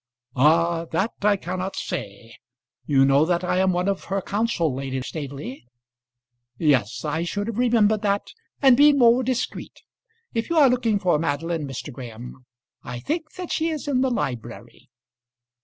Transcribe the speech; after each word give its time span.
"Ah! 0.35 0.85
that 0.85 1.13
I 1.21 1.37
cannot 1.37 1.75
say. 1.75 2.33
You 2.87 3.05
know 3.05 3.23
that 3.23 3.43
I 3.43 3.59
am 3.59 3.71
one 3.71 3.87
of 3.87 4.05
her 4.05 4.19
counsel, 4.19 4.73
Lady 4.73 4.99
Staveley?" 5.03 5.67
"Yes; 6.57 7.05
I 7.05 7.21
should 7.21 7.45
have 7.45 7.59
remembered 7.59 8.01
that, 8.01 8.31
and 8.63 8.75
been 8.75 8.97
more 8.97 9.21
discreet. 9.21 9.83
If 10.33 10.49
you 10.49 10.57
are 10.57 10.71
looking 10.71 10.97
for 10.97 11.19
Madeline, 11.19 11.67
Mr. 11.67 11.93
Graham, 11.93 12.47
I 12.83 12.99
think 12.99 13.33
that 13.33 13.51
she 13.51 13.69
is 13.69 13.87
in 13.87 14.01
the 14.01 14.09
library." 14.09 14.89